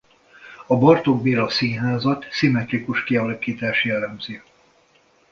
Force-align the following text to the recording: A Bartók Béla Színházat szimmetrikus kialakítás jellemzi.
A 0.67 0.77
Bartók 0.77 1.21
Béla 1.21 1.49
Színházat 1.49 2.25
szimmetrikus 2.31 3.03
kialakítás 3.03 3.83
jellemzi. 3.83 4.41